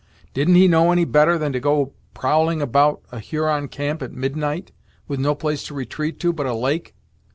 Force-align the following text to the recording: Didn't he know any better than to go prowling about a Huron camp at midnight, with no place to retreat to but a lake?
Didn't 0.33 0.55
he 0.55 0.67
know 0.67 0.91
any 0.91 1.05
better 1.05 1.37
than 1.37 1.53
to 1.53 1.59
go 1.59 1.93
prowling 2.15 2.59
about 2.59 3.03
a 3.11 3.19
Huron 3.19 3.67
camp 3.67 4.01
at 4.01 4.11
midnight, 4.11 4.71
with 5.07 5.19
no 5.19 5.35
place 5.35 5.61
to 5.65 5.75
retreat 5.75 6.19
to 6.21 6.33
but 6.33 6.47
a 6.47 6.55
lake? 6.55 6.95